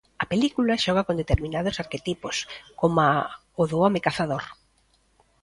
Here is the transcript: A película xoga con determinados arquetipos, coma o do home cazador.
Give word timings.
A 0.23 0.25
película 0.31 0.81
xoga 0.83 1.05
con 1.07 1.19
determinados 1.21 1.79
arquetipos, 1.83 2.37
coma 2.79 3.07
o 3.61 3.63
do 3.69 3.77
home 3.83 4.03
cazador. 4.07 4.43